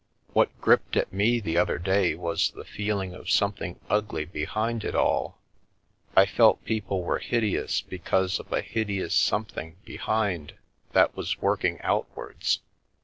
What 0.33 0.49
gripped 0.59 0.97
at 0.97 1.13
me 1.13 1.39
the 1.39 1.59
other 1.59 1.77
day 1.77 2.15
was 2.15 2.49
the 2.49 2.65
feeling 2.65 3.13
of 3.13 3.29
something 3.29 3.79
ugly 3.87 4.25
behind 4.25 4.83
it 4.83 4.95
all. 4.95 5.37
I 6.15 6.25
felt 6.25 6.65
people 6.65 7.03
were 7.03 7.19
hideous 7.19 7.81
because 7.81 8.39
of 8.39 8.51
a 8.51 8.61
hideous 8.63 9.13
something 9.13 9.75
behind 9.85 10.53
that 10.93 11.15
was 11.15 11.39
work 11.39 11.63
ing 11.65 11.79
outwards. 11.81 12.61